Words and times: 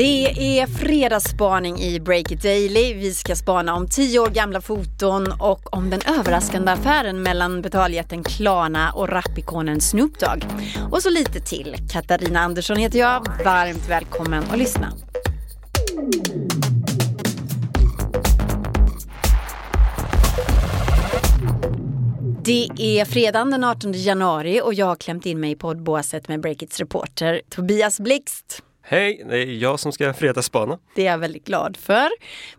Det 0.00 0.58
är 0.60 0.66
fredagsspaning 0.66 1.78
i 1.80 2.00
Break 2.00 2.30
It 2.30 2.42
Daily. 2.42 2.94
Vi 2.94 3.14
ska 3.14 3.36
spana 3.36 3.74
om 3.74 3.88
tio 3.88 4.18
år 4.18 4.30
gamla 4.30 4.60
foton 4.60 5.32
och 5.40 5.76
om 5.76 5.90
den 5.90 6.00
överraskande 6.18 6.72
affären 6.72 7.22
mellan 7.22 7.62
betaljätten 7.62 8.24
Klarna 8.24 8.92
och 8.92 9.08
rapikonen 9.08 9.80
Snoop 9.80 10.18
Dogg. 10.18 10.44
Och 10.90 11.02
så 11.02 11.10
lite 11.10 11.40
till. 11.40 11.76
Katarina 11.92 12.40
Andersson 12.40 12.76
heter 12.76 12.98
jag. 12.98 13.26
Varmt 13.44 13.88
välkommen 13.88 14.44
att 14.50 14.58
lyssna. 14.58 14.92
Det 22.44 22.68
är 22.78 23.04
fredagen 23.04 23.50
den 23.50 23.64
18 23.64 23.92
januari 23.92 24.60
och 24.64 24.74
jag 24.74 24.86
har 24.86 24.96
klämt 24.96 25.26
in 25.26 25.40
mig 25.40 25.50
i 25.50 25.56
poddbåset 25.56 26.28
med 26.28 26.40
Breakits 26.40 26.78
reporter 26.78 27.40
Tobias 27.50 28.00
Blixt. 28.00 28.62
Hej, 28.92 29.22
det 29.28 29.36
är 29.36 29.46
jag 29.46 29.80
som 29.80 29.92
ska 29.92 30.12
fredagsspana. 30.12 30.78
Det 30.94 31.06
är 31.06 31.10
jag 31.10 31.18
väldigt 31.18 31.44
glad 31.44 31.76
för. 31.76 32.08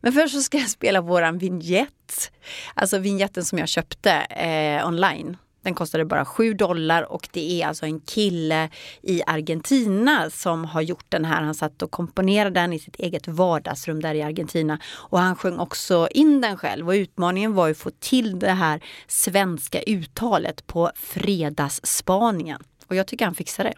Men 0.02 0.14
först 0.14 0.34
så 0.34 0.42
ska 0.42 0.58
jag 0.58 0.70
spela 0.70 1.02
våran 1.02 1.38
vignett. 1.38 2.32
Alltså 2.74 2.98
vignetten 2.98 3.46
som 3.46 3.58
jag 3.58 3.68
köpte 3.68 4.12
eh, 4.12 4.88
online. 4.88 5.38
Den 5.64 5.76
kostade 5.76 6.06
bara 6.06 6.26
7 6.26 6.54
dollar 6.54 7.12
och 7.12 7.30
det 7.32 7.62
är 7.62 7.68
alltså 7.68 7.86
en 7.86 8.00
kille 8.00 8.70
i 9.02 9.22
Argentina 9.28 10.30
som 10.30 10.66
har 10.66 10.82
gjort 10.82 11.06
den 11.10 11.26
här. 11.26 11.42
Han 11.42 11.56
satt 11.56 11.82
och 11.82 11.92
komponerade 11.92 12.60
den 12.60 12.74
i 12.74 12.80
sitt 12.80 12.96
eget 12.96 13.28
vardagsrum 13.28 14.02
där 14.02 14.16
i 14.16 14.22
Argentina. 14.22 14.80
Och 14.94 15.20
han 15.20 15.36
sjöng 15.36 15.60
också 15.60 16.08
in 16.12 16.42
den 16.42 16.58
själv 16.58 16.88
och 16.88 16.94
utmaningen 16.94 17.54
var 17.54 17.68
ju 17.68 17.72
att 17.72 17.78
få 17.78 17.92
till 18.00 18.40
det 18.40 18.52
här 18.52 18.84
svenska 19.08 19.82
uttalet 19.82 20.68
på 20.68 20.92
fredagsspaningen. 20.96 22.64
Och 22.88 22.96
jag 22.96 23.08
tycker 23.08 23.26
han 23.26 23.36
fixar 23.36 23.64
det. 23.64 23.74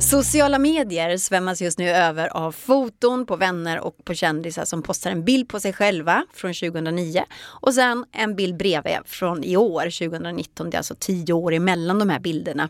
Sociala 0.00 0.58
medier 0.58 1.16
svämmas 1.16 1.62
just 1.62 1.78
nu 1.78 1.90
över 1.90 2.28
av 2.28 2.52
foton 2.52 3.26
på 3.26 3.36
vänner 3.36 3.80
och 3.80 4.04
på 4.04 4.14
kändisar 4.14 4.64
som 4.64 4.82
postar 4.82 5.10
en 5.10 5.24
bild 5.24 5.48
på 5.48 5.60
sig 5.60 5.72
själva 5.72 6.26
från 6.34 6.54
2009 6.54 7.24
och 7.42 7.74
sen 7.74 8.04
en 8.12 8.36
bild 8.36 8.56
bredvid 8.56 8.98
från 9.04 9.44
i 9.44 9.56
år, 9.56 10.08
2019. 10.08 10.70
Det 10.70 10.74
är 10.74 10.78
alltså 10.78 10.94
tio 10.98 11.32
år 11.32 11.54
emellan 11.54 11.98
de 11.98 12.10
här 12.10 12.20
bilderna. 12.20 12.68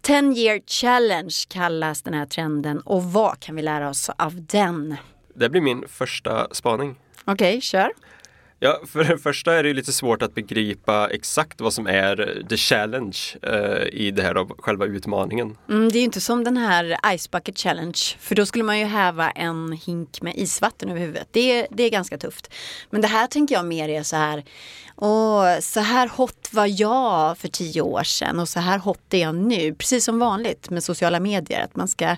10 0.00 0.32
year 0.32 0.60
challenge 0.66 1.34
kallas 1.48 2.02
den 2.02 2.14
här 2.14 2.26
trenden 2.26 2.80
och 2.80 3.04
vad 3.04 3.40
kan 3.40 3.56
vi 3.56 3.62
lära 3.62 3.88
oss 3.88 4.10
av 4.18 4.46
den? 4.46 4.96
Det 5.34 5.48
blir 5.48 5.60
min 5.60 5.84
första 5.88 6.54
spaning. 6.54 6.96
Okej, 7.26 7.48
okay, 7.48 7.60
kör. 7.60 7.92
Ja, 8.58 8.80
för 8.86 9.04
det 9.04 9.18
första 9.18 9.54
är 9.54 9.62
det 9.62 9.72
lite 9.72 9.92
svårt 9.92 10.22
att 10.22 10.34
begripa 10.34 11.08
exakt 11.10 11.60
vad 11.60 11.72
som 11.72 11.86
är 11.86 12.44
the 12.48 12.56
challenge 12.56 13.18
eh, 13.42 13.82
i 13.92 14.10
det 14.10 14.22
här 14.22 14.34
av 14.34 14.52
själva 14.58 14.86
utmaningen. 14.86 15.56
Mm, 15.68 15.88
det 15.88 15.98
är 15.98 16.00
ju 16.00 16.04
inte 16.04 16.20
som 16.20 16.44
den 16.44 16.56
här 16.56 17.16
Ice 17.18 17.30
Bucket 17.30 17.58
Challenge, 17.58 17.98
för 18.20 18.34
då 18.34 18.46
skulle 18.46 18.64
man 18.64 18.78
ju 18.78 18.84
häva 18.84 19.30
en 19.30 19.72
hink 19.72 20.22
med 20.22 20.36
isvatten 20.36 20.90
över 20.90 21.00
huvudet. 21.00 21.28
Det, 21.30 21.66
det 21.70 21.82
är 21.82 21.90
ganska 21.90 22.18
tufft. 22.18 22.52
Men 22.90 23.00
det 23.00 23.08
här 23.08 23.26
tänker 23.26 23.54
jag 23.54 23.64
mer 23.64 23.88
är 23.88 24.02
så 24.02 24.16
här, 24.16 24.44
åh, 24.96 25.58
så 25.60 25.80
här 25.80 26.08
hot 26.08 26.48
var 26.52 26.80
jag 26.80 27.38
för 27.38 27.48
tio 27.48 27.80
år 27.80 28.02
sedan 28.02 28.40
och 28.40 28.48
så 28.48 28.60
här 28.60 28.78
hot 28.78 29.14
är 29.14 29.18
jag 29.18 29.34
nu. 29.34 29.74
Precis 29.74 30.04
som 30.04 30.18
vanligt 30.18 30.70
med 30.70 30.84
sociala 30.84 31.20
medier, 31.20 31.64
att 31.64 31.76
man 31.76 31.88
ska 31.88 32.16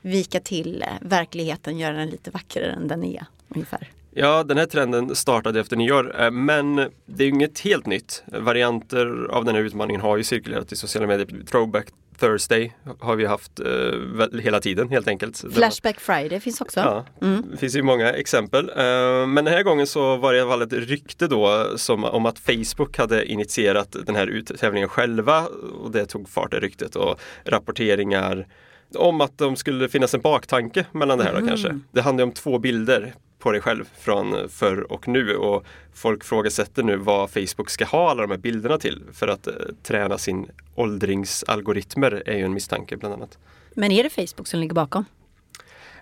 vika 0.00 0.40
till 0.40 0.84
verkligheten, 1.00 1.78
göra 1.78 1.96
den 1.96 2.08
lite 2.08 2.30
vackrare 2.30 2.72
än 2.72 2.88
den 2.88 3.04
är 3.04 3.26
ungefär. 3.48 3.92
Ja, 4.20 4.44
den 4.44 4.58
här 4.58 4.66
trenden 4.66 5.14
startade 5.14 5.60
efter 5.60 5.76
nyår, 5.76 6.20
eh, 6.20 6.30
men 6.30 6.76
det 7.06 7.24
är 7.24 7.28
inget 7.28 7.60
helt 7.60 7.86
nytt. 7.86 8.22
Varianter 8.26 9.26
av 9.30 9.44
den 9.44 9.54
här 9.54 9.62
utmaningen 9.62 10.00
har 10.00 10.16
ju 10.16 10.24
cirkulerat 10.24 10.72
i 10.72 10.76
sociala 10.76 11.06
medier. 11.06 11.44
Throwback 11.50 11.86
Thursday 12.18 12.72
har 13.00 13.16
vi 13.16 13.26
haft 13.26 13.60
eh, 13.60 14.40
hela 14.40 14.60
tiden 14.60 14.88
helt 14.88 15.08
enkelt. 15.08 15.44
Flashback 15.52 16.00
Friday 16.00 16.40
finns 16.40 16.60
också. 16.60 16.80
Ja, 16.80 17.04
mm. 17.22 17.44
Det 17.50 17.56
finns 17.56 17.76
ju 17.76 17.82
många 17.82 18.12
exempel. 18.12 18.68
Eh, 18.68 19.26
men 19.26 19.34
den 19.34 19.46
här 19.46 19.62
gången 19.62 19.86
så 19.86 20.16
var 20.16 20.32
det 20.32 20.38
i 20.38 20.40
alla 20.40 20.50
fall 20.50 20.62
ett 20.62 20.72
rykte 20.72 21.26
då 21.26 21.64
som, 21.76 22.04
om 22.04 22.26
att 22.26 22.38
Facebook 22.38 22.98
hade 22.98 23.26
initierat 23.26 23.96
den 24.06 24.16
här 24.16 24.26
uttävlingen 24.26 24.88
själva 24.88 25.46
och 25.82 25.90
det 25.90 26.06
tog 26.06 26.28
fart 26.28 26.50
det 26.50 26.60
ryktet 26.60 26.96
och 26.96 27.20
rapporteringar 27.44 28.46
om 28.94 29.20
att 29.20 29.38
det 29.38 29.56
skulle 29.56 29.88
finnas 29.88 30.14
en 30.14 30.20
baktanke 30.20 30.86
mellan 30.92 31.18
det 31.18 31.24
här 31.24 31.32
då 31.32 31.38
mm. 31.38 31.48
kanske. 31.48 31.78
Det 31.92 32.00
handlar 32.00 32.24
om 32.24 32.32
två 32.32 32.58
bilder 32.58 33.14
på 33.38 33.52
dig 33.52 33.60
själv 33.60 33.84
från 33.98 34.48
förr 34.48 34.92
och 34.92 35.08
nu 35.08 35.36
och 35.36 35.64
folk 35.94 36.24
frågasätter 36.24 36.82
nu 36.82 36.96
vad 36.96 37.30
Facebook 37.30 37.70
ska 37.70 37.84
ha 37.84 38.10
alla 38.10 38.22
de 38.22 38.30
här 38.30 38.38
bilderna 38.38 38.78
till 38.78 39.02
för 39.12 39.28
att 39.28 39.46
eh, 39.46 39.52
träna 39.82 40.18
sin 40.18 40.50
åldringsalgoritmer 40.74 42.22
är 42.26 42.36
ju 42.36 42.44
en 42.44 42.54
misstanke 42.54 42.96
bland 42.96 43.14
annat. 43.14 43.38
Men 43.74 43.92
är 43.92 44.02
det 44.02 44.10
Facebook 44.10 44.46
som 44.46 44.60
ligger 44.60 44.74
bakom? 44.74 45.04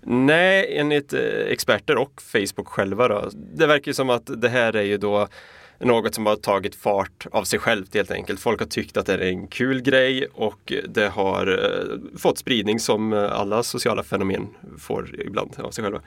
Nej, 0.03 0.79
enligt 0.79 1.13
eh, 1.13 1.21
experter 1.49 1.97
och 1.97 2.23
Facebook 2.23 2.69
själva 2.69 3.09
då. 3.09 3.31
Det 3.33 3.67
verkar 3.67 3.93
som 3.93 4.11
att 4.11 4.31
det 4.43 4.49
här 4.49 4.77
är 4.77 4.83
ju 4.83 4.99
då 4.99 5.29
något 5.79 6.15
som 6.15 6.27
har 6.27 6.37
tagit 6.37 6.75
fart 6.75 7.27
av 7.31 7.45
sig 7.45 7.59
självt 7.59 7.95
helt 7.95 8.11
enkelt. 8.11 8.41
Folk 8.41 8.61
har 8.61 8.67
tyckt 8.67 8.97
att 8.97 9.07
det 9.07 9.15
är 9.15 9.19
en 9.19 9.47
kul 9.47 9.83
grej 9.83 10.27
och 10.35 10.73
det 10.89 11.09
har 11.09 11.47
eh, 11.47 12.19
fått 12.19 12.39
spridning 12.39 12.81
som 12.81 13.13
eh, 13.13 13.33
alla 13.41 13.63
sociala 13.63 14.03
fenomen 14.03 14.49
får 14.79 15.21
ibland 15.21 15.55
av 15.59 15.71
sig 15.71 15.85
själva. 15.85 16.01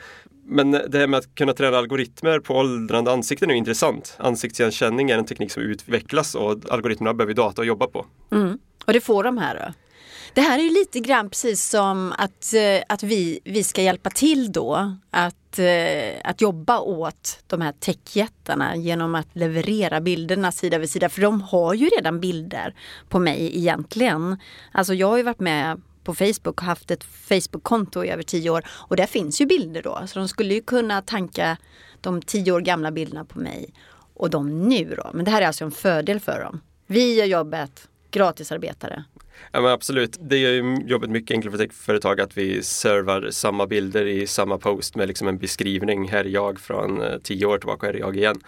Men 0.46 0.72
det 0.72 0.98
här 0.98 1.08
med 1.08 1.18
att 1.18 1.36
kunna 1.36 1.54
träna 1.54 1.78
algoritmer 1.78 2.40
på 2.40 2.56
åldrande 2.56 3.12
ansikten 3.12 3.52
är 3.52 3.56
intressant. 3.56 4.16
Ansiktsigenkänning 4.18 5.10
är 5.10 5.18
en 5.18 5.26
teknik 5.26 5.52
som 5.52 5.64
utvecklas 5.64 6.36
och 6.36 6.56
algoritmerna 6.70 7.14
behöver 7.14 7.34
data 7.34 7.62
att 7.62 7.68
jobba 7.68 7.88
på. 7.88 8.06
Mm. 8.32 8.60
Och 8.86 8.94
det 8.94 9.02
får 9.02 9.24
de 9.24 9.38
här 9.38 9.56
då? 9.56 9.74
Det 10.34 10.42
här 10.42 10.60
är 10.60 10.64
ju 10.64 10.70
lite 10.70 11.00
grann 11.00 11.30
precis 11.30 11.70
som 11.70 12.14
att, 12.18 12.54
eh, 12.54 12.84
att 12.90 13.04
vi, 13.04 13.40
vi 13.44 13.64
ska 13.64 13.82
hjälpa 13.82 14.10
till 14.10 14.52
då 14.52 14.96
att, 15.12 15.60
eh, 15.60 16.20
att 16.24 16.42
jobba 16.42 16.80
åt 16.80 17.44
de 17.48 17.62
här 17.62 17.72
techjättarna 17.72 18.76
genom 18.76 19.16
att 19.16 19.28
leverera 19.34 20.02
bilderna 20.02 20.52
sida 20.52 20.78
vid 20.78 20.90
sida. 20.90 21.10
För 21.10 21.22
de 21.22 21.42
har 21.42 21.74
ju 21.74 21.86
redan 21.86 22.20
bilder 22.20 22.76
på 23.10 23.20
mig 23.20 23.58
egentligen. 23.58 24.38
Alltså 24.72 24.94
jag 24.94 25.08
har 25.08 25.18
ju 25.18 25.24
varit 25.24 25.40
med 25.40 25.82
på 26.04 26.16
Facebook 26.16 26.48
och 26.48 26.62
haft 26.62 26.92
ett 26.92 27.04
Facebook-konto 27.04 28.04
i 28.04 28.10
över 28.10 28.24
tio 28.24 28.50
år. 28.50 28.66
Och 28.70 28.96
där 28.96 29.06
finns 29.06 29.42
ju 29.42 29.46
bilder 29.46 29.82
då. 29.82 30.04
Så 30.08 30.20
de 30.20 30.28
skulle 30.28 30.54
ju 30.54 30.62
kunna 30.62 31.02
tanka 31.02 31.58
de 32.02 32.22
tio 32.22 32.52
år 32.52 32.62
gamla 32.62 32.92
bilderna 32.92 33.26
på 33.26 33.40
mig 33.40 33.74
och 34.14 34.30
de 34.30 34.70
nu 34.70 34.96
då. 34.96 35.10
Men 35.14 35.26
det 35.26 35.32
här 35.32 35.42
är 35.42 35.48
alltså 35.48 35.66
en 35.66 35.72
fördel 35.72 36.20
för 36.20 36.40
dem. 36.44 36.62
Vi 36.88 37.16
gör 37.16 37.26
jobbet, 37.26 37.88
gratisarbetare. 38.12 39.04
Ja 39.52 39.62
men 39.62 39.72
absolut, 39.72 40.18
det 40.20 40.38
gör 40.38 40.52
ju 40.52 40.78
jobbet 40.88 41.10
mycket 41.10 41.36
enklare 41.36 41.58
för 41.58 41.68
företag 41.74 42.22
att 42.22 42.38
vi 42.38 42.64
servar 42.64 43.28
samma 43.32 43.68
bilder 43.68 44.06
i 44.06 44.28
samma 44.28 44.58
post 44.58 44.96
med 44.96 45.08
liksom 45.08 45.28
en 45.28 45.38
beskrivning. 45.38 46.10
Här 46.10 46.26
är 46.26 46.30
jag 46.30 46.60
från 46.60 47.02
eh, 47.02 47.18
tio 47.24 47.46
år 47.46 47.58
tillbaka, 47.58 47.88
här 47.88 47.94
är 47.94 48.00
jag 48.00 48.18
igen 48.18 48.42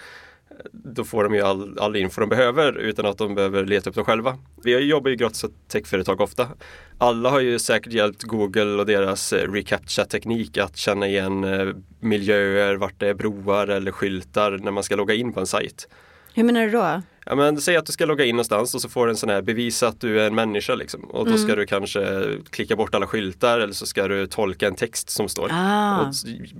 då 0.71 1.03
får 1.03 1.23
de 1.23 1.33
ju 1.33 1.41
all, 1.41 1.79
all 1.79 1.95
info 1.95 2.21
de 2.21 2.29
behöver 2.29 2.77
utan 2.77 3.05
att 3.05 3.17
de 3.17 3.35
behöver 3.35 3.65
leta 3.65 3.89
upp 3.89 3.95
dem 3.95 4.05
själva. 4.05 4.37
Vi 4.63 4.77
jobbar 4.77 5.09
ju 5.09 5.15
gratis 5.15 5.43
åt 5.43 5.67
techföretag 5.67 6.21
ofta. 6.21 6.47
Alla 6.97 7.29
har 7.29 7.39
ju 7.39 7.59
säkert 7.59 7.93
hjälpt 7.93 8.23
Google 8.23 8.79
och 8.79 8.85
deras 8.85 9.33
eh, 9.33 9.51
reCAPTCHA-teknik 9.51 10.57
att 10.57 10.77
känna 10.77 11.07
igen 11.07 11.43
eh, 11.43 11.67
miljöer, 11.99 12.75
vart 12.75 12.99
det 12.99 13.07
är 13.07 13.13
broar 13.13 13.67
eller 13.67 13.91
skyltar 13.91 14.51
när 14.51 14.71
man 14.71 14.83
ska 14.83 14.95
logga 14.95 15.13
in 15.13 15.33
på 15.33 15.39
en 15.39 15.47
sajt. 15.47 15.87
Hur 16.33 16.43
menar 16.43 16.61
du 16.61 16.71
då? 16.71 17.01
Ja, 17.25 17.35
men 17.35 17.61
säg 17.61 17.75
att 17.75 17.85
du 17.85 17.91
ska 17.91 18.05
logga 18.05 18.25
in 18.25 18.35
någonstans 18.35 18.75
och 18.75 18.81
så 18.81 18.89
får 18.89 19.05
du 19.05 19.11
en 19.11 19.17
sån 19.17 19.29
här 19.29 19.41
bevisa 19.41 19.87
att 19.87 20.01
du 20.01 20.21
är 20.21 20.27
en 20.27 20.35
människa 20.35 20.75
liksom. 20.75 21.03
Och 21.03 21.25
då 21.25 21.31
mm. 21.31 21.43
ska 21.43 21.55
du 21.55 21.65
kanske 21.65 22.27
klicka 22.49 22.75
bort 22.75 22.95
alla 22.95 23.07
skyltar 23.07 23.59
eller 23.59 23.73
så 23.73 23.85
ska 23.85 24.07
du 24.07 24.27
tolka 24.27 24.67
en 24.67 24.75
text 24.75 25.09
som 25.09 25.29
står. 25.29 25.49
Ah. 25.51 25.99
Och 25.99 26.13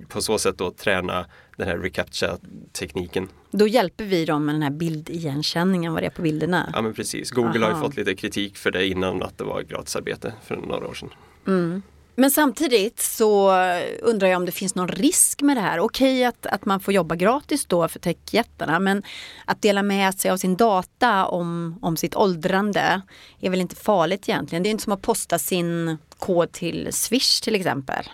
på 0.10 0.22
så 0.22 0.38
sätt 0.38 0.58
då 0.58 0.72
träna 0.72 1.26
den 1.58 1.68
här 1.68 1.78
reCAPTCHA-tekniken. 1.78 3.28
Då 3.52 3.68
hjälper 3.68 4.06
vi 4.06 4.26
dem 4.26 4.46
med 4.46 4.56
den 4.56 4.62
här 4.62 4.70
bildigenkänningen, 4.70 5.94
vad 5.94 6.04
det 6.04 6.06
är 6.06 6.12
på 6.12 6.22
bilderna? 6.22 6.70
Ja 6.74 6.82
men 6.82 6.94
precis. 6.94 7.32
Google 7.32 7.66
Aha. 7.66 7.74
har 7.74 7.82
ju 7.82 7.88
fått 7.88 7.98
lite 7.98 8.16
kritik 8.16 8.58
för 8.58 8.72
det 8.72 8.88
innan 8.88 9.24
att 9.24 9.38
det 9.38 9.44
var 9.44 9.62
gratisarbete 9.62 10.34
för 10.44 10.56
några 10.56 10.88
år 10.88 10.94
sedan. 10.94 11.10
Mm. 11.48 11.82
Men 12.16 12.32
samtidigt 12.32 13.00
så 13.00 13.52
undrar 14.00 14.28
jag 14.28 14.38
om 14.38 14.46
det 14.46 14.52
finns 14.52 14.76
någon 14.76 14.88
risk 14.88 15.42
med 15.42 15.58
det 15.58 15.62
här. 15.62 15.80
Okej 15.80 16.26
att, 16.26 16.46
att 16.46 16.66
man 16.66 16.80
får 16.80 16.94
jobba 16.94 17.16
gratis 17.16 17.66
då 17.66 17.88
för 17.88 18.00
techjättarna 18.00 18.80
men 18.80 19.04
att 19.46 19.62
dela 19.62 19.84
med 19.84 20.20
sig 20.20 20.32
av 20.32 20.38
sin 20.38 20.56
data 20.56 21.26
om, 21.26 21.80
om 21.82 21.98
sitt 21.98 22.16
åldrande 22.16 23.02
är 23.40 23.50
väl 23.50 23.62
inte 23.62 23.76
farligt 23.76 24.30
egentligen. 24.30 24.64
Det 24.64 24.70
är 24.70 24.72
inte 24.72 24.84
som 24.84 24.94
att 24.94 25.02
posta 25.02 25.40
sin 25.40 25.98
kod 26.18 26.52
till 26.52 26.88
Swish 26.92 27.42
till 27.42 27.56
exempel. 27.56 28.06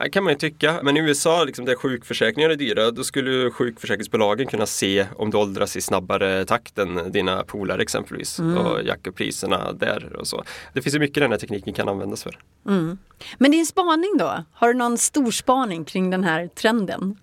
Det 0.00 0.10
kan 0.10 0.24
man 0.24 0.32
ju 0.32 0.38
tycka. 0.38 0.80
Men 0.82 0.96
i 0.96 1.00
USA, 1.00 1.44
liksom, 1.44 1.64
där 1.64 1.74
sjukförsäkringar 1.74 2.50
är 2.50 2.56
dyra, 2.56 2.90
då 2.90 3.04
skulle 3.04 3.50
sjukförsäkringsbolagen 3.50 4.46
kunna 4.46 4.66
se 4.66 5.06
om 5.16 5.30
du 5.30 5.36
åldras 5.36 5.76
i 5.76 5.80
snabbare 5.80 6.44
takt 6.44 6.78
än 6.78 7.12
dina 7.12 7.42
polare 7.42 7.82
exempelvis. 7.82 8.38
Mm. 8.38 8.58
Och 8.58 8.82
jacka 8.82 9.12
priserna 9.12 9.72
där 9.72 10.16
och 10.16 10.26
så. 10.26 10.44
Det 10.72 10.82
finns 10.82 10.94
ju 10.94 10.98
mycket 10.98 11.22
den 11.22 11.30
här 11.30 11.38
tekniken 11.38 11.74
kan 11.74 11.88
användas 11.88 12.22
för. 12.22 12.38
Mm. 12.68 12.98
Men 13.38 13.50
din 13.50 13.66
spaning 13.66 14.16
då? 14.18 14.44
Har 14.52 14.68
du 14.68 14.74
någon 14.74 14.98
stor 14.98 15.30
spaning 15.30 15.84
kring 15.84 16.10
den 16.10 16.24
här 16.24 16.48
trenden? 16.48 17.16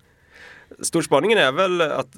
Storspaningen 0.80 1.38
är 1.38 1.52
väl 1.52 1.80
att 1.80 2.16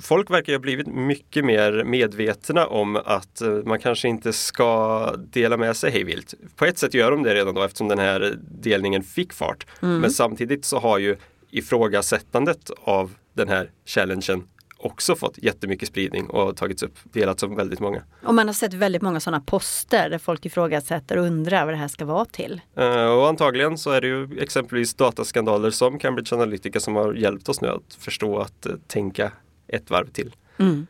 folk 0.00 0.30
verkar 0.30 0.52
ha 0.52 0.60
blivit 0.60 0.86
mycket 0.86 1.44
mer 1.44 1.84
medvetna 1.84 2.66
om 2.66 2.96
att 2.96 3.40
eh, 3.40 3.50
man 3.50 3.78
kanske 3.78 4.08
inte 4.08 4.32
ska 4.32 5.12
dela 5.16 5.56
med 5.56 5.76
sig 5.76 5.90
hejvilt. 5.90 6.34
På 6.56 6.64
ett 6.64 6.78
sätt 6.78 6.94
gör 6.94 7.10
de 7.10 7.22
det 7.22 7.34
redan 7.34 7.54
då 7.54 7.62
eftersom 7.62 7.88
den 7.88 7.98
här 7.98 8.34
delningen 8.40 9.02
fick 9.02 9.32
fart. 9.32 9.66
Mm. 9.82 10.00
Men 10.00 10.10
samtidigt 10.10 10.64
så 10.64 10.78
har 10.78 10.98
ju 10.98 11.16
ifrågasättandet 11.50 12.70
av 12.84 13.14
den 13.34 13.48
här 13.48 13.70
challengen 13.86 14.44
också 14.78 15.16
fått 15.16 15.38
jättemycket 15.38 15.88
spridning 15.88 16.30
och 16.30 16.56
tagits 16.56 16.82
upp, 16.82 16.98
delats 17.02 17.42
av 17.42 17.56
väldigt 17.56 17.80
många. 17.80 18.02
Och 18.22 18.34
man 18.34 18.46
har 18.46 18.54
sett 18.54 18.74
väldigt 18.74 19.02
många 19.02 19.20
sådana 19.20 19.40
poster 19.40 20.10
där 20.10 20.18
folk 20.18 20.46
ifrågasätter 20.46 21.16
och 21.16 21.24
undrar 21.24 21.64
vad 21.64 21.74
det 21.74 21.78
här 21.78 21.88
ska 21.88 22.04
vara 22.04 22.24
till. 22.24 22.60
Uh, 22.78 23.06
och 23.06 23.28
antagligen 23.28 23.78
så 23.78 23.90
är 23.90 24.00
det 24.00 24.06
ju 24.06 24.38
exempelvis 24.40 24.94
dataskandaler 24.94 25.70
som 25.70 25.98
Cambridge 25.98 26.36
Analytica 26.36 26.80
som 26.80 26.96
har 26.96 27.14
hjälpt 27.14 27.48
oss 27.48 27.60
nu 27.60 27.68
att 27.68 27.94
förstå 27.98 28.38
att 28.38 28.66
uh, 28.66 28.74
tänka 28.86 29.32
ett 29.68 29.90
varv 29.90 30.10
till. 30.10 30.34
Mm. 30.58 30.86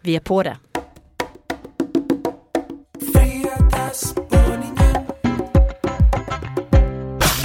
Vi 0.00 0.16
är 0.16 0.20
på 0.20 0.42
det. 0.42 0.56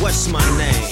What's 0.01 0.27
my 0.27 0.63
name? 0.63 0.87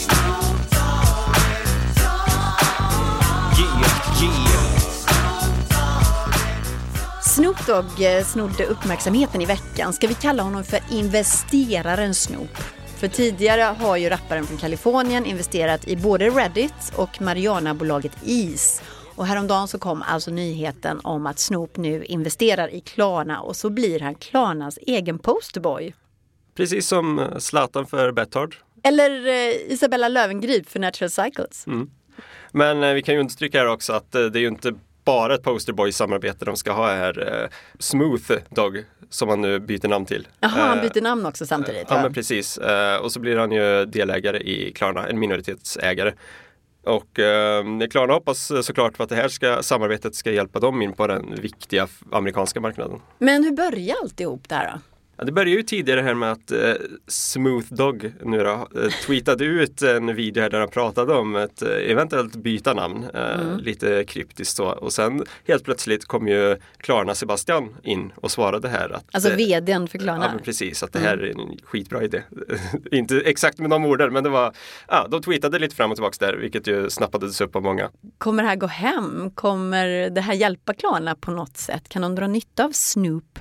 Snoop 7.36 7.68
Dogg 7.68 8.02
eh, 8.02 8.24
snodde 8.24 8.66
uppmärksamheten 8.66 9.42
i 9.42 9.46
veckan. 9.46 9.94
Ska 9.94 10.08
vi 10.08 10.14
kalla 10.14 10.44
honom 10.44 10.64
för 10.64 10.80
investeraren 10.92 12.16
Snoop? 12.16 12.58
För 12.98 13.08
tidigare 13.08 13.62
har 13.62 13.98
ju 13.98 14.10
rapparen 14.10 14.46
från 14.46 14.58
Kalifornien 14.58 15.26
investerat 15.26 15.88
i 15.88 15.96
både 15.96 16.30
Reddit 16.30 16.94
och 16.96 17.22
Mariana-bolaget 17.22 18.12
Ease. 18.26 18.84
Och 19.16 19.26
häromdagen 19.26 19.68
så 19.68 19.80
kom 19.80 20.02
alltså 20.02 20.32
nyheten 20.32 21.00
om 21.04 21.28
att 21.28 21.40
Snoop 21.40 21.78
nu 21.78 22.04
investerar 22.04 22.74
i 22.74 22.80
Klarna 22.80 23.42
och 23.42 23.56
så 23.56 23.70
blir 23.70 24.00
han 24.00 24.16
Klarnas 24.16 24.80
egen 24.82 25.20
posterboy. 25.20 25.94
Precis 26.56 26.88
som 26.88 27.20
eh, 27.20 27.38
Zlatan 27.38 27.86
för 27.86 28.12
Betthard. 28.12 28.56
Eller 28.84 29.28
eh, 29.28 29.72
Isabella 29.72 30.08
Löwengrip 30.08 30.70
för 30.70 30.80
Natural 30.80 31.10
Cycles. 31.10 31.68
Mm. 31.68 31.90
Men 32.52 32.84
eh, 32.84 32.94
vi 32.94 33.02
kan 33.02 33.14
ju 33.14 33.20
understryka 33.20 33.60
här 33.60 33.68
också 33.68 33.94
att 33.94 34.12
det 34.12 34.20
är 34.20 34.38
ju 34.38 34.48
inte 34.48 34.74
bara 35.06 35.36
ett 35.36 35.44
posterboy-samarbete 35.44 36.46
de 36.46 36.58
ska 36.58 36.72
ha 36.72 36.88
här. 36.88 37.50
Smooth 37.80 38.32
Dog 38.50 38.84
som 39.10 39.30
han 39.30 39.42
nu 39.42 39.60
byter 39.60 39.88
namn 39.88 40.06
till. 40.06 40.28
Jaha, 40.40 40.50
han 40.50 40.82
byter 40.82 41.02
namn 41.02 41.26
också 41.26 41.46
samtidigt? 41.46 41.86
Ja, 41.90 41.96
ja 41.96 42.02
men 42.02 42.14
precis. 42.14 42.60
och 43.02 43.12
så 43.12 43.20
blir 43.20 43.38
han 43.38 43.52
ju 43.52 43.86
delägare 43.86 44.38
i 44.38 44.72
Klarna, 44.72 45.08
en 45.08 45.20
minoritetsägare. 45.20 46.14
Och 46.86 47.20
eh, 47.20 47.88
Klarna 47.90 48.14
hoppas 48.14 48.52
eh, 48.52 48.62
såklart 48.62 48.98
på 48.98 49.04
att 49.04 49.10
det 49.10 49.16
här 49.16 49.28
ska, 49.28 49.64
samarbetet 49.64 50.16
ska 50.16 50.32
hjälpa 50.32 50.60
dem 50.60 50.82
in 50.82 50.94
på 50.94 51.08
den 51.08 51.36
viktiga 51.42 51.88
amerikanska 52.12 52.60
marknaden. 52.62 53.00
Men 53.20 53.44
hur 53.44 53.52
börjar 53.52 53.96
alltihop 54.04 54.50
det 54.50 54.56
här 54.56 54.72
då? 54.74 54.95
Ja, 55.18 55.24
det 55.24 55.32
började 55.32 55.52
ju 55.52 55.64
tidigare 55.64 56.02
här 56.02 56.14
med 56.14 56.32
att 56.32 56.52
eh, 56.52 56.74
Smooth 57.08 57.74
Dog 57.74 58.14
nu 58.24 58.38
då, 58.38 58.68
eh, 58.82 58.90
tweetade 59.06 59.46
ut 59.46 59.82
en 59.82 60.16
video 60.16 60.42
här 60.42 60.50
där 60.50 60.60
han 60.60 60.70
pratade 60.70 61.14
om 61.14 61.36
ett 61.36 61.62
eh, 61.62 61.92
eventuellt 61.92 62.36
byta 62.36 62.74
namn. 62.74 63.06
Eh, 63.14 63.40
mm. 63.40 63.58
Lite 63.58 64.04
kryptiskt 64.04 64.56
så. 64.56 64.66
Och 64.66 64.94
sen 64.94 65.24
helt 65.48 65.64
plötsligt 65.64 66.06
kom 66.06 66.28
ju 66.28 66.58
Klarna 66.78 67.16
Sebastian 67.16 67.76
in 67.84 68.12
och 68.16 68.32
svarade 68.32 68.70
här. 68.70 68.90
Att, 68.90 69.06
alltså 69.12 69.30
eh, 69.30 69.36
vdn 69.36 69.88
för 69.88 69.98
Klarna? 69.98 70.32
Ja, 70.34 70.40
precis. 70.44 70.84
Att 70.84 70.94
det 70.94 71.00
här 71.00 71.18
mm. 71.18 71.26
är 71.26 71.44
en 71.44 71.58
skitbra 71.64 72.04
idé. 72.04 72.22
Inte 72.92 73.22
exakt 73.22 73.60
med 73.60 73.70
de 73.70 73.86
orden 73.86 74.14
men 74.14 74.24
det 74.24 74.30
var, 74.30 74.54
ja, 74.88 75.08
de 75.10 75.22
tweetade 75.22 75.60
lite 75.60 75.76
fram 75.76 75.92
och 75.92 75.98
tillbaka 75.98 76.26
där 76.26 76.34
vilket 76.34 76.68
ju 76.68 76.90
snappades 76.90 77.42
upp 77.42 77.56
av 77.56 77.64
många. 77.64 77.90
Kommer 78.18 78.44
det 78.44 78.50
här 78.50 78.56
gå 78.56 78.68
hem? 78.68 79.32
Kommer 79.36 80.10
det 80.10 80.22
här 80.22 80.34
hjälpa 80.34 80.74
Klarna 80.74 81.16
på 81.16 81.32
något 81.32 81.58
sätt? 81.58 81.90
Kan 81.90 82.02
de 82.02 82.16
dra 82.16 82.28
nytta 82.28 82.66
av 82.66 82.72
Snoop? 82.72 83.40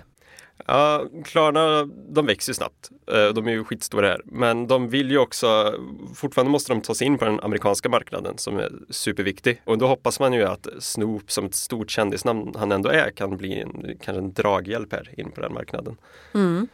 Ja, 0.66 1.04
Klarna 1.24 1.84
de 2.08 2.26
växer 2.26 2.52
snabbt. 2.52 2.90
Eh, 3.12 3.28
de 3.28 3.48
är 3.48 3.52
ju 3.52 3.64
skitstora 3.64 4.08
här. 4.08 4.20
Men 4.24 4.66
de 4.66 4.88
vill 4.88 5.10
ju 5.10 5.18
också, 5.18 5.74
fortfarande 6.14 6.50
måste 6.50 6.72
de 6.72 6.80
ta 6.80 6.94
sig 6.94 7.06
in 7.06 7.18
på 7.18 7.24
den 7.24 7.40
amerikanska 7.40 7.88
marknaden 7.88 8.38
som 8.38 8.58
är 8.58 8.72
superviktig. 8.90 9.62
Och 9.64 9.78
då 9.78 9.86
hoppas 9.86 10.20
man 10.20 10.32
ju 10.32 10.42
att 10.42 10.68
Snoop 10.78 11.30
som 11.30 11.44
ett 11.44 11.54
stort 11.54 11.90
kändisnamn 11.90 12.52
han 12.56 12.72
ändå 12.72 12.88
är 12.88 13.10
kan 13.10 13.36
bli 13.36 13.60
en, 13.60 13.98
kanske 14.02 14.22
en 14.22 14.32
draghjälp 14.32 14.92
här 14.92 15.10
in 15.16 15.30
på 15.30 15.40
den 15.40 15.54
marknaden. 15.54 15.96
Mm. 16.34 16.68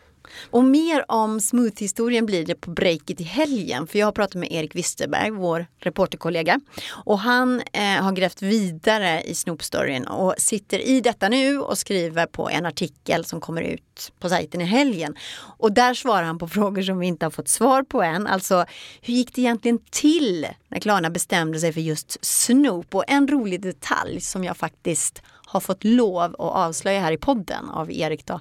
Och 0.50 0.64
mer 0.64 1.04
om 1.08 1.40
smooth-historien 1.40 2.26
blir 2.26 2.46
det 2.46 2.54
på 2.54 2.70
breaket 2.70 3.20
i 3.20 3.24
helgen. 3.24 3.86
För 3.86 3.98
jag 3.98 4.06
har 4.06 4.12
pratat 4.12 4.34
med 4.34 4.52
Erik 4.52 4.74
Wisterberg, 4.74 5.30
vår 5.30 5.66
reporterkollega. 5.78 6.60
Och 7.04 7.18
han 7.18 7.62
eh, 7.72 7.82
har 7.82 8.12
grävt 8.12 8.42
vidare 8.42 9.22
i 9.22 9.34
Snoop-storyn 9.34 10.06
och 10.06 10.34
sitter 10.38 10.78
i 10.78 11.00
detta 11.00 11.28
nu 11.28 11.58
och 11.58 11.78
skriver 11.78 12.26
på 12.26 12.50
en 12.50 12.66
artikel 12.66 13.24
som 13.24 13.40
kommer 13.40 13.62
ut 13.62 14.12
på 14.18 14.28
sajten 14.28 14.60
i 14.60 14.64
helgen. 14.64 15.14
Och 15.58 15.72
där 15.72 15.94
svarar 15.94 16.22
han 16.22 16.38
på 16.38 16.48
frågor 16.60 16.82
som 16.82 16.98
vi 16.98 17.06
inte 17.06 17.26
har 17.26 17.30
fått 17.30 17.48
svar 17.48 17.82
på 17.82 18.02
än. 18.02 18.26
Alltså, 18.26 18.64
hur 19.00 19.14
gick 19.14 19.34
det 19.34 19.40
egentligen 19.40 19.78
till 19.90 20.46
när 20.68 20.80
Klarna 20.80 21.10
bestämde 21.10 21.60
sig 21.60 21.72
för 21.72 21.80
just 21.80 22.24
Snoop? 22.24 22.94
Och 22.94 23.04
en 23.08 23.28
rolig 23.28 23.60
detalj 23.60 24.20
som 24.20 24.44
jag 24.44 24.56
faktiskt 24.56 25.22
har 25.50 25.60
fått 25.60 25.84
lov 25.84 26.22
att 26.22 26.34
avslöja 26.38 27.00
här 27.00 27.12
i 27.12 27.16
podden 27.16 27.68
av 27.68 27.92
Erik 27.92 28.26
då. 28.26 28.40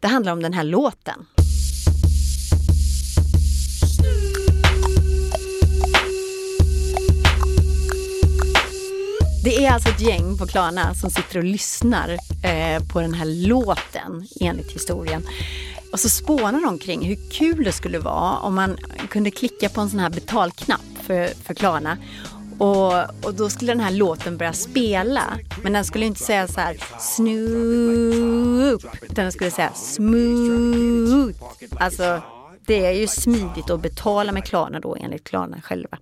Det 0.00 0.08
handlar 0.08 0.32
om 0.32 0.42
den 0.42 0.52
här 0.52 0.64
låten. 0.64 1.26
Det 9.44 9.64
är 9.64 9.72
alltså 9.72 9.88
ett 9.88 10.00
gäng 10.00 10.38
på 10.38 10.46
Klarna 10.46 10.94
som 10.94 11.10
sitter 11.10 11.38
och 11.38 11.44
lyssnar 11.44 12.08
eh, 12.44 12.82
på 12.92 13.00
den 13.00 13.14
här 13.14 13.46
låten 13.48 14.26
enligt 14.40 14.72
historien. 14.72 15.22
Och 15.92 16.00
så 16.00 16.08
spånar 16.08 16.60
de 16.60 16.78
kring 16.78 17.04
hur 17.04 17.30
kul 17.30 17.64
det 17.64 17.72
skulle 17.72 17.98
vara 17.98 18.36
om 18.36 18.54
man 18.54 18.76
kunde 19.08 19.30
klicka 19.30 19.68
på 19.68 19.80
en 19.80 19.90
sån 19.90 20.00
här 20.00 20.10
betalknapp 20.10 20.80
för, 21.02 21.26
för 21.44 21.54
Klarna 21.54 21.98
och, 22.60 22.92
och 23.24 23.34
då 23.34 23.50
skulle 23.50 23.72
den 23.72 23.80
här 23.80 23.90
låten 23.90 24.36
börja 24.36 24.52
spela. 24.52 25.38
Men 25.62 25.72
den 25.72 25.84
skulle 25.84 26.06
inte 26.06 26.20
säga 26.20 26.48
så 26.48 26.60
här 26.60 26.76
Snoop. 26.98 28.82
Utan 29.02 29.24
den 29.24 29.32
skulle 29.32 29.50
säga 29.50 29.72
smooth. 29.72 31.36
Alltså 31.78 32.22
det 32.66 32.86
är 32.86 32.92
ju 32.92 33.06
smidigt 33.06 33.70
att 33.70 33.80
betala 33.82 34.32
med 34.32 34.44
Klarna 34.44 34.80
då 34.80 34.96
enligt 35.00 35.24
Klarna 35.24 35.60
själva. 35.60 35.98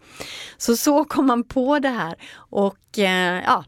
Så 0.57 0.77
så 0.77 1.05
kom 1.05 1.27
man 1.27 1.45
på 1.45 1.79
det 1.79 1.89
här 1.89 2.15
och 2.35 2.99
eh, 2.99 3.43
ja, 3.45 3.65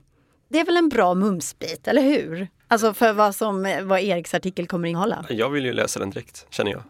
det 0.49 0.61
är 0.61 0.64
väl 0.64 0.76
en 0.76 0.88
bra 0.88 1.14
mumsbit, 1.14 1.88
eller 1.88 2.02
hur? 2.02 2.49
Alltså 2.68 2.94
för 2.94 3.12
vad 3.12 3.35
som 3.35 3.78
vad 3.82 4.00
Eriks 4.00 4.35
artikel 4.35 4.66
kommer 4.66 4.88
innehålla. 4.88 5.25
Jag 5.28 5.50
vill 5.50 5.64
ju 5.64 5.73
läsa 5.73 6.00
den 6.00 6.11
direkt, 6.11 6.47
känner 6.50 6.70
jag. 6.70 6.82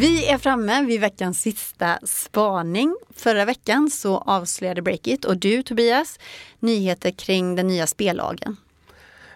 Vi 0.00 0.26
är 0.26 0.38
framme 0.38 0.82
vid 0.82 1.00
veckans 1.00 1.42
sista 1.42 1.98
spaning. 2.02 2.96
Förra 3.16 3.44
veckan 3.44 3.90
så 3.90 4.18
avslöjade 4.18 4.82
Breakit 4.82 5.24
och 5.24 5.36
du 5.36 5.62
Tobias 5.62 6.18
nyheter 6.58 7.10
kring 7.10 7.56
den 7.56 7.66
nya 7.66 7.86
spellagen. 7.86 8.56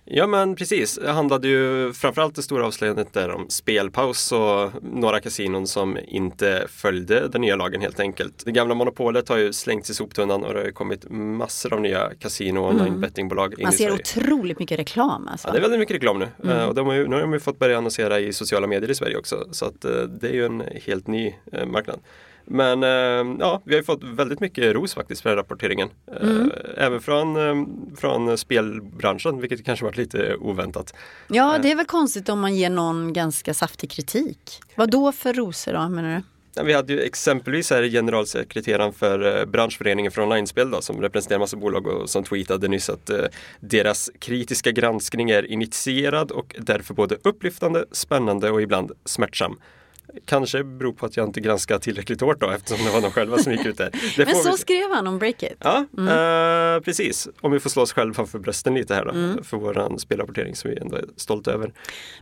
Ja 0.06 0.26
men 0.26 0.56
precis, 0.56 0.98
det 1.02 1.12
handlade 1.12 1.48
ju 1.48 1.92
framförallt 1.92 2.34
det 2.34 2.42
stora 2.42 2.66
avslöjandet 2.66 3.12
där 3.12 3.30
om 3.30 3.46
spelpaus 3.48 4.32
och 4.32 4.70
några 4.82 5.20
kasinon 5.20 5.66
som 5.66 5.98
inte 6.06 6.66
följde 6.68 7.28
den 7.28 7.40
nya 7.40 7.56
lagen 7.56 7.80
helt 7.80 8.00
enkelt. 8.00 8.42
Det 8.44 8.52
gamla 8.52 8.74
monopolet 8.74 9.28
har 9.28 9.36
ju 9.36 9.52
slängts 9.52 9.90
i 9.90 9.94
soptunnan 9.94 10.44
och 10.44 10.54
det 10.54 10.60
har 10.60 10.70
kommit 10.70 11.10
massor 11.10 11.74
av 11.74 11.80
nya 11.80 12.10
kasino 12.18 12.60
och 12.60 12.72
mm. 12.72 13.00
bettingbolag. 13.00 13.54
Man 13.62 13.72
ser 13.72 13.92
otroligt 13.92 14.58
mycket 14.58 14.78
reklam 14.78 15.28
alltså. 15.28 15.48
Ja, 15.48 15.52
det 15.52 15.58
är 15.58 15.62
väldigt 15.62 15.80
mycket 15.80 15.96
reklam 15.96 16.18
nu. 16.18 16.28
Mm. 16.42 16.56
Uh, 16.56 16.64
och 16.64 16.74
de 16.74 16.86
har 16.86 16.94
ju, 16.94 17.08
nu 17.08 17.14
har 17.14 17.22
de 17.22 17.32
ju 17.32 17.40
fått 17.40 17.58
börja 17.58 17.78
annonsera 17.78 18.20
i 18.20 18.32
sociala 18.32 18.66
medier 18.66 18.90
i 18.90 18.94
Sverige 18.94 19.16
också. 19.16 19.48
Så 19.50 19.64
att 19.66 19.84
uh, 19.84 20.02
det 20.02 20.28
är 20.28 20.32
ju 20.32 20.46
en 20.46 20.62
helt 20.86 21.06
ny 21.06 21.34
uh, 21.56 21.66
marknad. 21.66 22.00
Men 22.44 22.82
eh, 22.82 23.36
ja, 23.40 23.62
vi 23.64 23.74
har 23.74 23.82
fått 23.82 24.04
väldigt 24.04 24.40
mycket 24.40 24.74
ros 24.74 24.94
faktiskt 24.94 25.22
för 25.22 25.30
den 25.30 25.36
rapporteringen. 25.36 25.88
Eh, 26.20 26.30
mm. 26.30 26.50
Även 26.76 27.00
från, 27.00 27.36
eh, 27.36 27.66
från 27.96 28.38
spelbranschen, 28.38 29.40
vilket 29.40 29.64
kanske 29.64 29.84
varit 29.84 29.96
lite 29.96 30.36
oväntat. 30.36 30.94
Ja, 31.28 31.58
det 31.62 31.70
är 31.70 31.76
väl 31.76 31.86
konstigt 31.86 32.28
om 32.28 32.40
man 32.40 32.56
ger 32.56 32.70
någon 32.70 33.12
ganska 33.12 33.54
saftig 33.54 33.90
kritik. 33.90 34.60
Vad 34.76 34.90
då 34.90 35.12
för 35.12 35.32
rosor 35.32 35.72
då 35.72 35.88
menar 35.88 36.16
du? 36.16 36.22
Vi 36.62 36.72
hade 36.72 36.92
ju 36.92 37.00
exempelvis 37.00 37.70
här 37.70 37.82
generalsekreteraren 37.82 38.92
för 38.92 39.46
branschföreningen 39.46 40.12
för 40.12 40.22
online-spel 40.22 40.70
då, 40.70 40.80
som 40.80 41.00
representerar 41.00 41.38
massa 41.38 41.56
bolag 41.56 41.86
och 41.86 42.10
som 42.10 42.24
tweetade 42.24 42.68
nyss 42.68 42.90
att 42.90 43.10
eh, 43.10 43.24
deras 43.60 44.10
kritiska 44.18 44.70
granskning 44.70 45.30
är 45.30 45.46
initierad 45.46 46.30
och 46.30 46.56
därför 46.58 46.94
både 46.94 47.16
upplyftande, 47.24 47.84
spännande 47.92 48.50
och 48.50 48.62
ibland 48.62 48.92
smärtsam. 49.04 49.58
Kanske 50.24 50.64
beror 50.64 50.92
på 50.92 51.06
att 51.06 51.16
jag 51.16 51.26
inte 51.28 51.40
granskat 51.40 51.82
tillräckligt 51.82 52.20
hårt 52.20 52.40
då 52.40 52.50
eftersom 52.50 52.86
det 52.86 52.92
var 52.92 53.00
de 53.00 53.10
själva 53.10 53.38
som 53.38 53.52
gick 53.52 53.66
ut 53.66 53.78
där. 53.78 53.90
Men 54.24 54.34
så 54.34 54.50
vi... 54.50 54.58
skrev 54.58 54.90
han 54.90 55.06
om 55.06 55.18
Breakit. 55.18 55.56
Ja, 55.58 55.86
mm. 55.98 56.08
uh, 56.08 56.82
precis. 56.82 57.28
Om 57.40 57.52
vi 57.52 57.60
får 57.60 57.70
slå 57.70 57.82
oss 57.82 57.92
själva 57.92 58.26
för 58.26 58.38
brösten 58.38 58.74
lite 58.74 58.94
här 58.94 59.04
då. 59.04 59.10
Mm. 59.10 59.44
För 59.44 59.56
vår 59.56 59.98
spelrapportering 59.98 60.54
som 60.54 60.70
vi 60.70 60.76
ändå 60.76 60.96
är 60.96 61.04
stolta 61.16 61.52
över. 61.52 61.72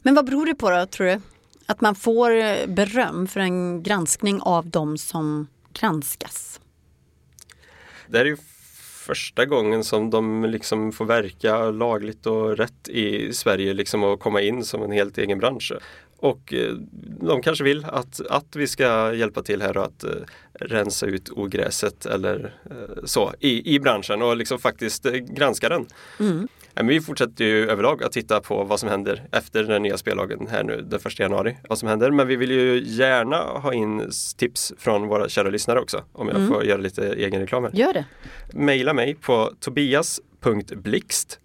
Men 0.02 0.14
vad 0.14 0.26
beror 0.26 0.46
det 0.46 0.54
på 0.54 0.70
då 0.70 0.86
tror 0.86 1.06
du? 1.06 1.20
Att 1.66 1.80
man 1.80 1.94
får 1.94 2.66
beröm 2.66 3.26
för 3.26 3.40
en 3.40 3.82
granskning 3.82 4.40
av 4.42 4.66
de 4.66 4.98
som 4.98 5.46
granskas. 5.72 6.60
Det 8.06 8.18
är 8.18 8.24
ju 8.24 8.36
första 9.06 9.46
gången 9.46 9.84
som 9.84 10.10
de 10.10 10.44
liksom 10.44 10.92
får 10.92 11.04
verka 11.04 11.70
lagligt 11.70 12.26
och 12.26 12.56
rätt 12.56 12.88
i 12.88 13.32
Sverige 13.32 13.74
liksom 13.74 14.02
och 14.02 14.20
komma 14.20 14.40
in 14.40 14.64
som 14.64 14.82
en 14.82 14.92
helt 14.92 15.18
egen 15.18 15.38
bransch. 15.38 15.72
Och 16.22 16.54
eh, 16.54 16.72
de 17.20 17.42
kanske 17.42 17.64
vill 17.64 17.84
att, 17.84 18.20
att 18.30 18.56
vi 18.56 18.66
ska 18.66 19.14
hjälpa 19.14 19.42
till 19.42 19.62
här 19.62 19.76
och 19.76 19.84
att 19.84 20.04
eh, 20.04 20.10
rensa 20.60 21.06
ut 21.06 21.30
ogräset 21.30 22.06
eller 22.06 22.54
eh, 22.70 23.04
så 23.04 23.32
i, 23.40 23.74
i 23.74 23.80
branschen 23.80 24.22
och 24.22 24.36
liksom 24.36 24.58
faktiskt 24.58 25.02
granska 25.12 25.68
den. 25.68 25.86
Mm. 26.20 26.48
Men 26.74 26.86
vi 26.86 27.00
fortsätter 27.00 27.44
ju 27.44 27.70
överlag 27.70 28.02
att 28.02 28.12
titta 28.12 28.40
på 28.40 28.64
vad 28.64 28.80
som 28.80 28.88
händer 28.88 29.22
efter 29.32 29.64
den 29.64 29.82
nya 29.82 29.96
spellagen 29.98 30.46
här 30.50 30.64
nu 30.64 30.82
den 30.82 31.00
1 31.06 31.18
januari. 31.18 31.56
Vad 31.68 31.78
som 31.78 31.88
händer. 31.88 32.10
Men 32.10 32.26
vi 32.28 32.36
vill 32.36 32.50
ju 32.50 32.82
gärna 32.86 33.36
ha 33.36 33.74
in 33.74 34.10
tips 34.36 34.72
från 34.78 35.06
våra 35.08 35.28
kära 35.28 35.50
lyssnare 35.50 35.80
också. 35.80 36.04
Om 36.12 36.28
jag 36.28 36.36
Mm. 36.36 36.48
får 36.48 36.64
göra 36.64 36.80
lite 36.80 37.12
egen 37.12 37.40
reklam 37.40 37.64
här. 37.64 37.70
Gör 37.74 37.92
det. 37.92 38.04
Maila 38.52 38.92
mig 38.92 39.14
på 39.14 39.52
tobias.blixt 39.60 41.38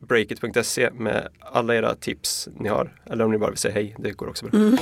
breakit.se 0.00 0.90
med 0.90 1.28
alla 1.40 1.74
era 1.74 1.94
tips 1.94 2.48
ni 2.56 2.68
har. 2.68 3.00
Eller 3.06 3.24
om 3.24 3.30
ni 3.30 3.38
bara 3.38 3.50
vill 3.50 3.58
säga 3.58 3.74
hej, 3.74 3.96
det 3.98 4.12
går 4.12 4.28
också 4.28 4.46
bra. 4.46 4.60
Mm. 4.60 4.78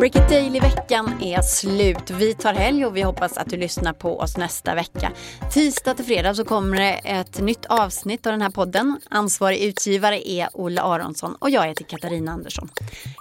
Break 0.00 0.16
It 0.16 0.28
Daily-veckan 0.28 1.22
är 1.22 1.42
slut. 1.42 2.10
Vi 2.10 2.34
tar 2.34 2.54
helg 2.54 2.86
och 2.86 2.96
vi 2.96 3.02
hoppas 3.02 3.38
att 3.38 3.50
du 3.50 3.56
lyssnar 3.56 3.92
på 3.92 4.18
oss 4.18 4.36
nästa 4.36 4.74
vecka. 4.74 5.12
Tisdag 5.52 5.94
till 5.94 6.04
fredag 6.04 6.34
så 6.34 6.44
kommer 6.44 6.76
det 6.76 6.92
ett 6.92 7.40
nytt 7.40 7.66
avsnitt 7.66 8.26
av 8.26 8.32
den 8.32 8.42
här 8.42 8.50
podden. 8.50 9.00
Ansvarig 9.10 9.58
utgivare 9.58 10.30
är 10.30 10.48
Olle 10.52 10.82
Aronsson 10.82 11.34
och 11.38 11.50
jag 11.50 11.66
heter 11.66 11.84
Katarina 11.84 12.32
Andersson. 12.32 12.68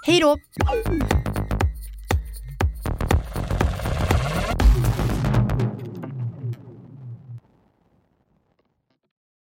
Hej 0.05 0.19
då! 0.19 0.37